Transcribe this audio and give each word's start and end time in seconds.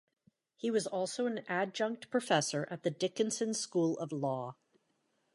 He 0.55 0.71
also 0.87 1.23
was 1.25 1.31
an 1.33 1.45
adjunct 1.47 2.09
professor 2.09 2.67
at 2.71 2.81
the 2.81 2.89
Dickinson 2.89 3.53
School 3.53 3.99
of 3.99 4.11
Law. 4.11 4.55